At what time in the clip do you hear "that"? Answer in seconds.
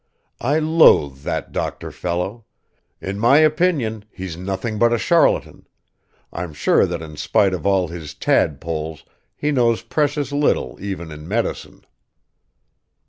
1.19-1.51, 6.87-7.03